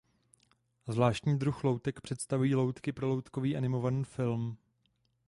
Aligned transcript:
Zvláštní 0.87 1.39
druh 1.39 1.63
loutek 1.63 2.01
představují 2.01 2.55
loutky 2.55 2.91
pro 2.91 3.07
loutkový 3.07 3.57
animovaný 3.57 4.03
film. 4.03 4.57